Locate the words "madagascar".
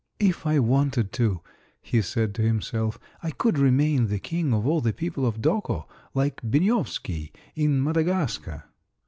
7.83-8.63